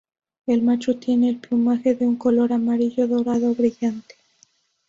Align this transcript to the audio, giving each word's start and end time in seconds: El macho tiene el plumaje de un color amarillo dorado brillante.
El 0.47 0.63
macho 0.63 0.97
tiene 0.97 1.29
el 1.29 1.37
plumaje 1.37 1.93
de 1.93 2.07
un 2.07 2.15
color 2.15 2.53
amarillo 2.53 3.07
dorado 3.07 3.53
brillante. 3.53 4.15